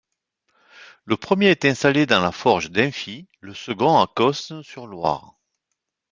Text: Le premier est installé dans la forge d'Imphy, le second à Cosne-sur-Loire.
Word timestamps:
Le 1.05 1.15
premier 1.15 1.51
est 1.51 1.63
installé 1.65 2.07
dans 2.07 2.21
la 2.21 2.31
forge 2.31 2.71
d'Imphy, 2.71 3.27
le 3.39 3.53
second 3.53 3.99
à 4.01 4.07
Cosne-sur-Loire. 4.07 5.35